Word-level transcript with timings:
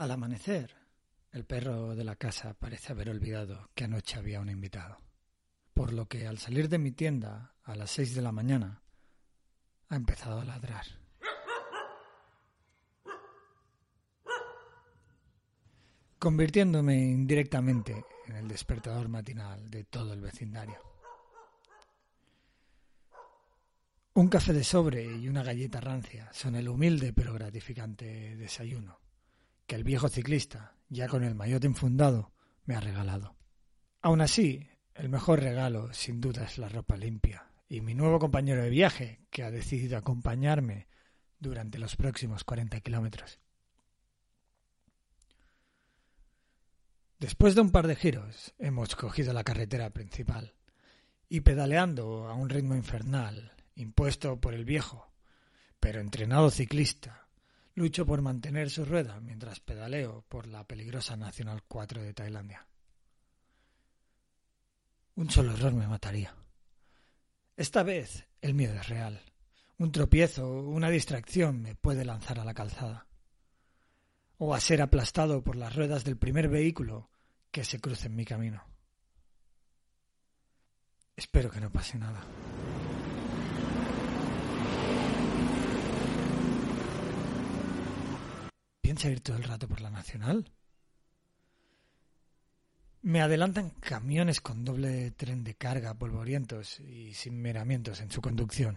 Al 0.00 0.12
amanecer, 0.12 0.74
el 1.30 1.44
perro 1.44 1.94
de 1.94 2.04
la 2.04 2.16
casa 2.16 2.54
parece 2.54 2.92
haber 2.92 3.10
olvidado 3.10 3.68
que 3.74 3.84
anoche 3.84 4.18
había 4.18 4.40
un 4.40 4.48
invitado, 4.48 4.96
por 5.74 5.92
lo 5.92 6.06
que 6.08 6.26
al 6.26 6.38
salir 6.38 6.70
de 6.70 6.78
mi 6.78 6.90
tienda 6.90 7.54
a 7.64 7.76
las 7.76 7.90
seis 7.90 8.14
de 8.14 8.22
la 8.22 8.32
mañana 8.32 8.82
ha 9.88 9.96
empezado 9.96 10.40
a 10.40 10.46
ladrar. 10.46 10.86
convirtiéndome 16.18 16.96
indirectamente 16.96 18.02
en 18.26 18.36
el 18.36 18.48
despertador 18.48 19.10
matinal 19.10 19.68
de 19.70 19.84
todo 19.84 20.14
el 20.14 20.22
vecindario. 20.22 20.78
Un 24.14 24.28
café 24.28 24.54
de 24.54 24.64
sobre 24.64 25.04
y 25.04 25.28
una 25.28 25.42
galleta 25.42 25.78
rancia 25.78 26.30
son 26.32 26.56
el 26.56 26.70
humilde 26.70 27.12
pero 27.12 27.34
gratificante 27.34 28.36
desayuno 28.36 28.98
que 29.70 29.76
el 29.76 29.84
viejo 29.84 30.08
ciclista, 30.08 30.74
ya 30.88 31.06
con 31.06 31.22
el 31.22 31.36
maillot 31.36 31.64
enfundado, 31.64 32.32
me 32.64 32.74
ha 32.74 32.80
regalado. 32.80 33.36
Aún 34.02 34.20
así, 34.20 34.68
el 34.94 35.08
mejor 35.08 35.38
regalo 35.38 35.92
sin 35.92 36.20
duda 36.20 36.42
es 36.42 36.58
la 36.58 36.68
ropa 36.68 36.96
limpia 36.96 37.46
y 37.68 37.80
mi 37.80 37.94
nuevo 37.94 38.18
compañero 38.18 38.64
de 38.64 38.68
viaje 38.68 39.20
que 39.30 39.44
ha 39.44 39.52
decidido 39.52 39.96
acompañarme 39.96 40.88
durante 41.38 41.78
los 41.78 41.94
próximos 41.94 42.42
40 42.42 42.80
kilómetros. 42.80 43.38
Después 47.20 47.54
de 47.54 47.60
un 47.60 47.70
par 47.70 47.86
de 47.86 47.94
giros, 47.94 48.52
hemos 48.58 48.96
cogido 48.96 49.32
la 49.32 49.44
carretera 49.44 49.90
principal 49.90 50.56
y 51.28 51.42
pedaleando 51.42 52.26
a 52.26 52.34
un 52.34 52.48
ritmo 52.48 52.74
infernal, 52.74 53.52
impuesto 53.76 54.40
por 54.40 54.52
el 54.52 54.64
viejo, 54.64 55.12
pero 55.78 56.00
entrenado 56.00 56.50
ciclista, 56.50 57.29
lucho 57.80 58.04
por 58.04 58.20
mantener 58.20 58.68
su 58.68 58.84
rueda 58.84 59.18
mientras 59.20 59.58
pedaleo 59.60 60.22
por 60.28 60.46
la 60.46 60.64
peligrosa 60.64 61.16
Nacional 61.16 61.62
4 61.66 62.02
de 62.02 62.12
Tailandia. 62.12 62.66
Un 65.14 65.30
solo 65.30 65.52
error 65.52 65.72
me 65.72 65.88
mataría. 65.88 66.34
Esta 67.56 67.82
vez 67.82 68.26
el 68.42 68.52
miedo 68.52 68.74
es 68.74 68.86
real. 68.86 69.22
Un 69.78 69.92
tropiezo, 69.92 70.46
una 70.60 70.90
distracción 70.90 71.62
me 71.62 71.74
puede 71.74 72.04
lanzar 72.04 72.38
a 72.38 72.44
la 72.44 72.52
calzada 72.52 73.06
o 74.36 74.54
a 74.54 74.60
ser 74.60 74.82
aplastado 74.82 75.42
por 75.42 75.56
las 75.56 75.74
ruedas 75.74 76.04
del 76.04 76.18
primer 76.18 76.50
vehículo 76.50 77.08
que 77.50 77.64
se 77.64 77.80
cruce 77.80 78.08
en 78.08 78.16
mi 78.16 78.26
camino. 78.26 78.62
Espero 81.16 81.50
que 81.50 81.60
no 81.60 81.72
pase 81.72 81.98
nada. 81.98 82.22
¿Piensa 89.00 89.16
ir 89.16 89.20
todo 89.22 89.38
el 89.38 89.44
rato 89.44 89.66
por 89.66 89.80
la 89.80 89.88
Nacional? 89.88 90.52
Me 93.00 93.22
adelantan 93.22 93.70
camiones 93.70 94.42
con 94.42 94.62
doble 94.62 95.10
tren 95.12 95.42
de 95.42 95.54
carga, 95.54 95.94
polvorientos 95.94 96.80
y 96.80 97.14
sin 97.14 97.40
miramientos 97.40 98.02
en 98.02 98.10
su 98.10 98.20
conducción 98.20 98.76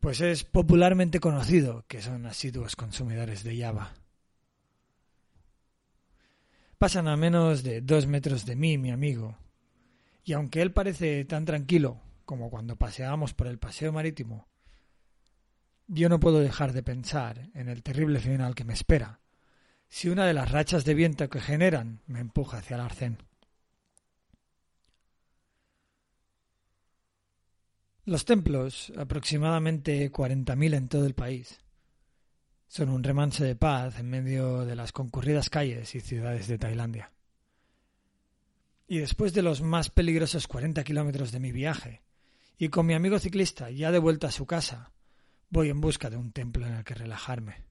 pues 0.00 0.22
es 0.22 0.42
popularmente 0.42 1.20
conocido 1.20 1.84
que 1.86 2.00
son 2.00 2.24
asiduos 2.24 2.76
consumidores 2.76 3.44
de 3.44 3.60
Java. 3.60 3.92
Pasan 6.78 7.06
a 7.08 7.16
menos 7.16 7.62
de 7.62 7.82
dos 7.82 8.06
metros 8.06 8.46
de 8.46 8.56
mí, 8.56 8.78
mi 8.78 8.90
amigo, 8.90 9.36
y 10.24 10.32
aunque 10.32 10.62
él 10.62 10.72
parece 10.72 11.24
tan 11.26 11.44
tranquilo 11.44 12.00
como 12.24 12.50
cuando 12.50 12.74
paseábamos 12.74 13.34
por 13.34 13.46
el 13.46 13.58
paseo 13.58 13.92
marítimo, 13.92 14.48
yo 15.94 16.08
no 16.08 16.18
puedo 16.18 16.40
dejar 16.40 16.72
de 16.72 16.82
pensar 16.82 17.50
en 17.54 17.68
el 17.68 17.82
terrible 17.82 18.18
final 18.18 18.54
que 18.54 18.64
me 18.64 18.72
espera 18.72 19.20
si 19.90 20.08
una 20.08 20.24
de 20.24 20.32
las 20.32 20.50
rachas 20.50 20.86
de 20.86 20.94
viento 20.94 21.28
que 21.28 21.38
generan 21.38 22.00
me 22.06 22.20
empuja 22.20 22.58
hacia 22.58 22.76
el 22.76 22.80
arcén. 22.80 23.18
Los 28.06 28.24
templos, 28.24 28.90
aproximadamente 28.96 30.10
40.000 30.10 30.74
en 30.74 30.88
todo 30.88 31.04
el 31.04 31.14
país, 31.14 31.60
son 32.68 32.88
un 32.88 33.04
remanso 33.04 33.44
de 33.44 33.54
paz 33.54 33.98
en 33.98 34.08
medio 34.08 34.64
de 34.64 34.74
las 34.74 34.92
concurridas 34.92 35.50
calles 35.50 35.94
y 35.94 36.00
ciudades 36.00 36.48
de 36.48 36.56
Tailandia. 36.56 37.12
Y 38.88 38.98
después 38.98 39.34
de 39.34 39.42
los 39.42 39.60
más 39.60 39.90
peligrosos 39.90 40.48
40 40.48 40.84
kilómetros 40.84 41.32
de 41.32 41.40
mi 41.40 41.52
viaje, 41.52 42.00
y 42.56 42.70
con 42.70 42.86
mi 42.86 42.94
amigo 42.94 43.18
ciclista 43.18 43.70
ya 43.70 43.92
de 43.92 43.98
vuelta 43.98 44.28
a 44.28 44.32
su 44.32 44.46
casa, 44.46 44.90
voy 45.52 45.68
en 45.68 45.82
busca 45.82 46.08
de 46.08 46.16
un 46.16 46.32
templo 46.32 46.66
en 46.66 46.72
el 46.72 46.82
que 46.82 46.94
relajarme. 46.94 47.62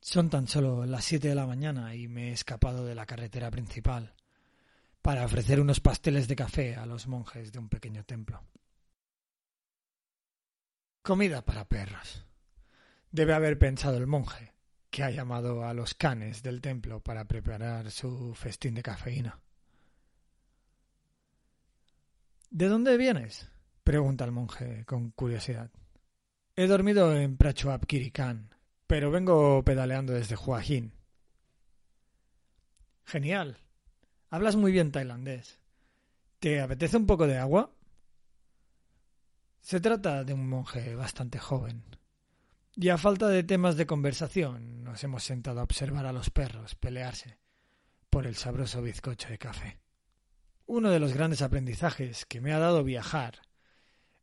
Son 0.00 0.30
tan 0.30 0.48
solo 0.48 0.86
las 0.86 1.04
siete 1.04 1.28
de 1.28 1.34
la 1.34 1.46
mañana 1.46 1.94
y 1.94 2.08
me 2.08 2.30
he 2.30 2.32
escapado 2.32 2.86
de 2.86 2.94
la 2.94 3.04
carretera 3.04 3.50
principal 3.50 4.14
para 5.02 5.26
ofrecer 5.26 5.60
unos 5.60 5.80
pasteles 5.80 6.26
de 6.26 6.36
café 6.36 6.74
a 6.74 6.86
los 6.86 7.06
monjes 7.06 7.52
de 7.52 7.58
un 7.58 7.68
pequeño 7.68 8.02
templo. 8.04 8.42
Comida 11.02 11.44
para 11.44 11.68
perros. 11.68 12.24
Debe 13.10 13.34
haber 13.34 13.58
pensado 13.58 13.98
el 13.98 14.06
monje, 14.06 14.54
que 14.88 15.02
ha 15.02 15.10
llamado 15.10 15.66
a 15.66 15.74
los 15.74 15.92
canes 15.92 16.42
del 16.42 16.62
templo 16.62 17.00
para 17.00 17.26
preparar 17.26 17.90
su 17.90 18.34
festín 18.34 18.74
de 18.74 18.82
cafeína. 18.82 19.38
¿De 22.48 22.68
dónde 22.68 22.96
vienes? 22.96 23.51
Pregunta 23.84 24.24
el 24.24 24.32
monje 24.32 24.84
con 24.84 25.10
curiosidad. 25.10 25.70
He 26.56 26.66
dormido 26.66 27.16
en 27.16 27.36
Prachuap 27.36 27.86
Kirikan, 27.86 28.54
pero 28.86 29.10
vengo 29.10 29.62
pedaleando 29.64 30.12
desde 30.12 30.36
Huahin. 30.36 30.92
Genial, 33.04 33.58
Hablas 34.32 34.56
muy 34.56 34.72
bien 34.72 34.92
tailandés. 34.92 35.60
¿Te 36.38 36.62
apetece 36.62 36.96
un 36.96 37.04
poco 37.04 37.26
de 37.26 37.36
agua? 37.36 37.70
Se 39.60 39.78
trata 39.78 40.24
de 40.24 40.32
un 40.32 40.48
monje 40.48 40.94
bastante 40.94 41.38
joven. 41.38 41.84
Y 42.74 42.88
a 42.88 42.96
falta 42.96 43.28
de 43.28 43.42
temas 43.42 43.76
de 43.76 43.84
conversación, 43.84 44.82
nos 44.84 45.04
hemos 45.04 45.24
sentado 45.24 45.60
a 45.60 45.64
observar 45.64 46.06
a 46.06 46.14
los 46.14 46.30
perros 46.30 46.74
pelearse 46.76 47.36
por 48.08 48.26
el 48.26 48.34
sabroso 48.34 48.80
bizcocho 48.80 49.28
de 49.28 49.36
café. 49.36 49.80
Uno 50.64 50.88
de 50.88 50.98
los 50.98 51.12
grandes 51.12 51.42
aprendizajes 51.42 52.24
que 52.24 52.40
me 52.40 52.54
ha 52.54 52.58
dado 52.58 52.84
viajar 52.84 53.42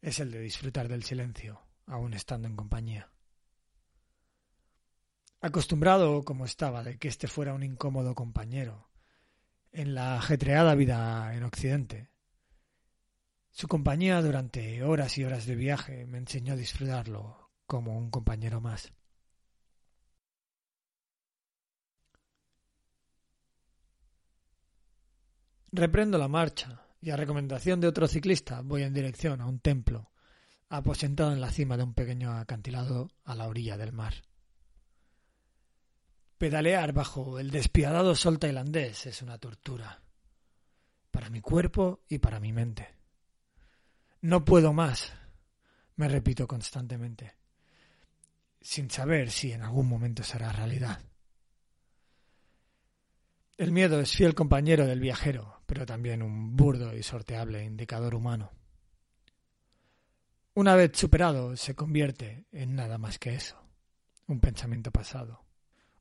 es 0.02 0.20
el 0.20 0.32
de 0.32 0.40
disfrutar 0.40 0.88
del 0.88 1.04
silencio, 1.04 1.62
aun 1.86 2.14
estando 2.14 2.48
en 2.48 2.56
compañía. 2.56 3.12
Acostumbrado 5.42 6.24
como 6.24 6.46
estaba 6.46 6.84
de 6.84 6.98
que 6.98 7.08
éste 7.08 7.28
fuera 7.28 7.54
un 7.54 7.64
incómodo 7.64 8.16
compañero, 8.16 8.90
en 9.72 9.94
la 9.94 10.18
ajetreada 10.18 10.76
vida 10.76 11.34
en 11.34 11.44
Occidente. 11.44 12.10
Su 13.52 13.68
compañía 13.68 14.22
durante 14.22 14.84
horas 14.84 15.18
y 15.18 15.24
horas 15.24 15.46
de 15.46 15.56
viaje 15.56 16.06
me 16.06 16.18
enseñó 16.18 16.54
a 16.54 16.58
disfrutarlo 16.58 17.52
como 17.66 17.98
un 17.98 18.10
compañero 18.10 18.62
más. 18.62 18.92
Reprendo 25.72 26.18
la 26.18 26.28
marcha 26.28 26.89
y 27.02 27.12
a 27.12 27.16
recomendación 27.16 27.80
de 27.80 27.88
otro 27.88 28.08
ciclista 28.08 28.62
voy 28.62 28.84
en 28.84 28.94
dirección 28.94 29.42
a 29.42 29.46
un 29.46 29.60
templo 29.60 30.12
aposentado 30.70 31.34
en 31.34 31.42
la 31.42 31.52
cima 31.52 31.78
de 31.78 31.84
un 31.84 31.94
pequeño 31.94 32.32
acantilado 32.32 33.10
a 33.24 33.36
la 33.36 33.48
orilla 33.48 33.78
del 33.78 33.92
mar. 33.92 34.14
Pedalear 36.38 36.94
bajo 36.94 37.40
el 37.40 37.52
despiadado 37.52 38.16
sol 38.16 38.40
tailandés 38.40 39.08
es 39.08 39.22
una 39.22 39.38
tortura. 39.38 40.02
Para 41.12 41.30
mi 41.30 41.42
cuerpo 41.42 42.06
y 42.08 42.20
para 42.20 42.40
mi 42.40 42.54
mente. 42.54 42.88
No 44.22 44.46
puedo 44.46 44.72
más, 44.72 45.12
me 45.96 46.08
repito 46.08 46.48
constantemente, 46.48 47.36
sin 48.62 48.92
saber 48.92 49.32
si 49.32 49.52
en 49.52 49.64
algún 49.64 49.88
momento 49.88 50.24
será 50.24 50.52
realidad. 50.52 51.02
El 53.58 53.72
miedo 53.72 54.00
es 54.00 54.16
fiel 54.16 54.36
compañero 54.36 54.86
del 54.86 55.00
viajero, 55.00 55.59
pero 55.70 55.86
también 55.86 56.24
un 56.24 56.58
burdo 56.58 56.98
y 56.98 57.04
sorteable 57.04 57.64
indicador 57.64 58.16
humano. 58.16 58.52
Una 60.56 60.76
vez 60.76 60.94
superado, 60.96 61.56
se 61.56 61.76
convierte 61.76 62.48
en 62.52 62.74
nada 62.74 62.98
más 62.98 63.20
que 63.20 63.36
eso, 63.36 63.56
un 64.26 64.40
pensamiento 64.40 64.90
pasado. 64.90 65.46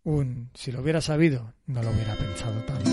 Un 0.04 0.50
si 0.54 0.72
lo 0.72 0.80
hubiera 0.80 1.02
sabido, 1.02 1.52
no 1.66 1.82
lo 1.82 1.90
hubiera 1.90 2.14
pensado 2.14 2.64
tanto. 2.64 2.90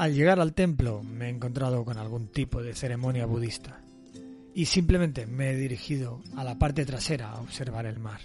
Al 0.00 0.14
llegar 0.14 0.40
al 0.40 0.54
templo 0.54 1.02
me 1.02 1.26
he 1.26 1.28
encontrado 1.28 1.84
con 1.84 1.98
algún 1.98 2.28
tipo 2.28 2.62
de 2.62 2.74
ceremonia 2.74 3.26
budista 3.26 3.82
y 4.54 4.64
simplemente 4.64 5.26
me 5.26 5.50
he 5.50 5.56
dirigido 5.56 6.22
a 6.36 6.42
la 6.42 6.58
parte 6.58 6.86
trasera 6.86 7.32
a 7.32 7.40
observar 7.42 7.84
el 7.84 7.98
mar. 7.98 8.22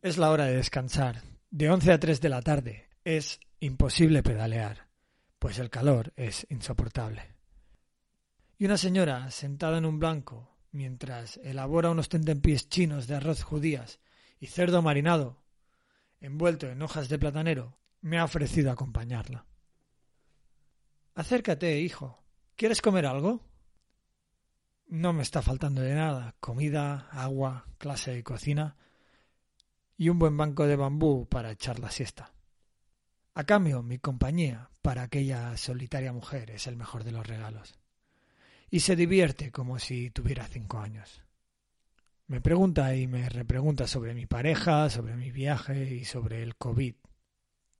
Es 0.00 0.18
la 0.18 0.32
hora 0.32 0.46
de 0.46 0.56
descansar. 0.56 1.22
De 1.48 1.70
11 1.70 1.92
a 1.92 2.00
3 2.00 2.20
de 2.20 2.28
la 2.28 2.42
tarde 2.42 2.88
es 3.04 3.38
imposible 3.60 4.24
pedalear, 4.24 4.88
pues 5.38 5.60
el 5.60 5.70
calor 5.70 6.12
es 6.16 6.44
insoportable. 6.50 7.22
Y 8.58 8.64
una 8.64 8.76
señora 8.76 9.30
sentada 9.30 9.78
en 9.78 9.84
un 9.84 10.00
blanco 10.00 10.56
mientras 10.72 11.36
elabora 11.36 11.90
unos 11.90 12.08
tentempiés 12.08 12.68
chinos 12.68 13.06
de 13.06 13.14
arroz 13.14 13.44
judías 13.44 14.00
y 14.40 14.48
cerdo 14.48 14.82
marinado, 14.82 15.40
envuelto 16.20 16.68
en 16.68 16.82
hojas 16.82 17.08
de 17.08 17.20
platanero, 17.20 17.78
me 18.00 18.18
ha 18.18 18.24
ofrecido 18.24 18.72
acompañarla. 18.72 19.46
Acércate, 21.14 21.78
hijo. 21.80 22.22
¿Quieres 22.56 22.80
comer 22.80 23.04
algo? 23.06 23.40
No 24.86 25.12
me 25.12 25.22
está 25.22 25.42
faltando 25.42 25.82
de 25.82 25.94
nada. 25.94 26.34
Comida, 26.40 27.08
agua, 27.10 27.66
clase 27.78 28.12
de 28.12 28.24
cocina 28.24 28.76
y 29.98 30.08
un 30.08 30.18
buen 30.18 30.36
banco 30.36 30.66
de 30.66 30.76
bambú 30.76 31.28
para 31.28 31.50
echar 31.50 31.78
la 31.78 31.90
siesta. 31.90 32.32
A 33.34 33.44
cambio, 33.44 33.82
mi 33.82 33.98
compañía 33.98 34.70
para 34.80 35.02
aquella 35.02 35.56
solitaria 35.56 36.12
mujer 36.12 36.50
es 36.50 36.66
el 36.66 36.76
mejor 36.76 37.04
de 37.04 37.12
los 37.12 37.26
regalos. 37.26 37.78
Y 38.70 38.80
se 38.80 38.96
divierte 38.96 39.52
como 39.52 39.78
si 39.78 40.10
tuviera 40.10 40.46
cinco 40.46 40.78
años. 40.78 41.22
Me 42.26 42.40
pregunta 42.40 42.94
y 42.96 43.06
me 43.06 43.28
repregunta 43.28 43.86
sobre 43.86 44.14
mi 44.14 44.26
pareja, 44.26 44.88
sobre 44.88 45.14
mi 45.14 45.30
viaje 45.30 45.94
y 45.94 46.06
sobre 46.06 46.42
el 46.42 46.56
COVID. 46.56 46.94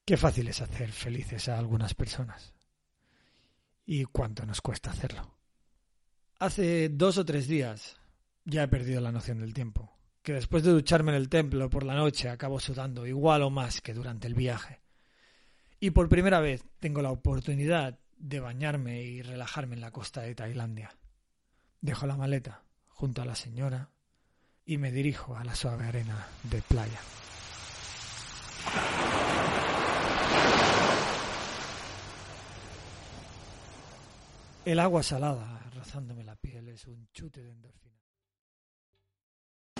Qué 0.05 0.17
fácil 0.19 0.49
es 0.49 0.61
hacer 0.61 0.93
felices 0.93 1.49
a 1.49 1.58
algunas 1.58 1.94
personas. 1.94 2.52
¿Y 3.84 4.05
cuánto 4.05 4.46
nos 4.46 4.61
cuesta 4.61 4.90
hacerlo? 4.90 5.37
Hace 6.38 6.88
dos 6.88 7.19
o 7.19 7.25
tres 7.25 7.46
días 7.46 7.96
ya 8.44 8.64
he 8.64 8.69
perdido 8.69 9.00
la 9.00 9.12
noción 9.12 9.38
del 9.38 9.55
tiempo, 9.55 9.96
que 10.23 10.32
después 10.32 10.62
de 10.62 10.73
ducharme 10.73 11.12
en 11.12 11.19
el 11.19 11.29
templo 11.29 11.70
por 11.70 11.84
la 11.84 11.94
noche 11.94 12.29
acabo 12.29 12.61
sudando 12.61 13.06
igual 13.06 13.43
o 13.43 13.50
más 13.50 13.81
que 13.81 13.94
durante 13.94 14.26
el 14.26 14.34
viaje. 14.34 14.81
Y 15.79 15.90
por 15.90 16.08
primera 16.08 16.40
vez 16.40 16.64
tengo 16.81 17.02
la 17.02 17.11
oportunidad 17.11 17.99
de 18.17 18.40
bañarme 18.40 19.02
y 19.02 19.23
relajarme 19.23 19.75
en 19.75 19.81
la 19.81 19.90
costa 19.90 20.23
de 20.23 20.35
Tailandia. 20.35 20.96
Dejo 21.81 22.06
la 22.06 22.17
maleta 22.17 22.62
junto 22.88 23.23
a 23.23 23.25
la 23.25 23.35
señora 23.35 23.90
y 24.64 24.78
me 24.78 24.93
dirijo 24.93 25.37
a 25.37 25.44
la 25.44 25.56
suave 25.56 25.87
arena 25.87 26.28
de 26.44 26.62
playa. 26.62 27.00
El 34.64 34.79
agua 34.79 35.03
salada 35.03 35.61
rozándome 35.75 36.23
la 36.23 36.37
piel 36.37 36.69
es 36.69 36.87
un 36.87 37.09
chute 37.12 37.43
de 37.43 37.50
endorfina. 37.50 37.97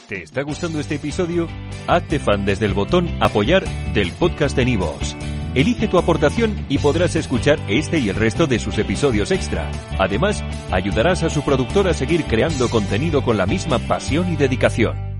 ¿Te 0.09 0.25
está 0.25 0.43
gustando 0.43 0.81
este 0.81 0.97
episodio? 0.97 1.47
Hazte 1.87 2.19
fan 2.19 2.45
desde 2.45 2.67
el 2.67 2.75
botón 2.75 3.09
apoyar 3.23 3.65
del 3.95 4.11
podcast 4.13 4.57
de 4.57 4.65
Nivos. 4.65 5.17
Elige 5.55 5.87
tu 5.87 5.99
aportación 5.99 6.67
y 6.69 6.79
podrás 6.79 7.15
escuchar 7.15 7.61
este 7.69 8.01
y 8.01 8.09
el 8.09 8.17
resto 8.17 8.49
de 8.49 8.59
sus 8.59 8.77
episodios 8.79 9.31
extra. 9.31 9.71
Además, 10.01 10.43
ayudarás 10.73 11.23
a 11.23 11.31
su 11.31 11.43
productor 11.43 11.87
a 11.87 11.95
seguir 11.95 12.25
creando 12.25 12.69
contenido 12.69 13.23
con 13.23 13.37
la 13.37 13.47
misma 13.47 13.79
pasión 13.79 14.33
y 14.33 14.37
dedicación. 14.37 15.12